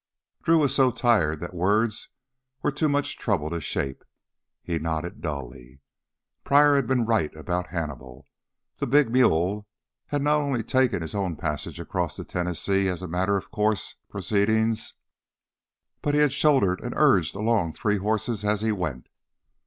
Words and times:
Drew 0.41 0.57
was 0.57 0.73
so 0.73 0.89
tired 0.89 1.41
that 1.41 1.53
words 1.53 2.09
were 2.63 2.71
too 2.71 2.89
much 2.89 3.19
trouble 3.19 3.51
to 3.51 3.61
shape. 3.61 4.03
He 4.63 4.79
nodded 4.79 5.21
dully. 5.21 5.79
Pryor 6.43 6.75
had 6.75 6.87
been 6.87 7.05
right 7.05 7.31
about 7.35 7.67
Hannibal. 7.67 8.27
The 8.77 8.87
big 8.87 9.11
mule 9.11 9.67
had 10.07 10.23
not 10.23 10.37
only 10.39 10.63
taken 10.63 11.03
his 11.03 11.13
own 11.13 11.35
passage 11.35 11.79
across 11.79 12.17
the 12.17 12.25
Tennessee 12.25 12.87
as 12.87 13.03
a 13.03 13.07
matter 13.07 13.37
of 13.37 13.51
course 13.51 13.93
proceeding, 14.09 14.75
but 16.01 16.15
had 16.15 16.33
shouldered 16.33 16.81
and 16.81 16.95
urged 16.97 17.35
along 17.35 17.73
three 17.73 17.97
horses 17.97 18.43
as 18.43 18.61
he 18.61 18.71
went. 18.71 19.07